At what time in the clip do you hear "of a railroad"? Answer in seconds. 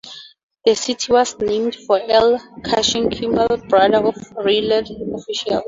4.03-4.89